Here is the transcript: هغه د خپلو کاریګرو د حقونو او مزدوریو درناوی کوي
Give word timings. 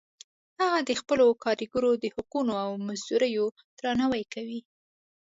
هغه 0.61 0.79
د 0.89 0.91
خپلو 1.01 1.25
کاریګرو 1.43 1.91
د 2.03 2.05
حقونو 2.15 2.53
او 2.65 2.69
مزدوریو 2.87 3.45
درناوی 3.79 4.23
کوي 4.33 4.59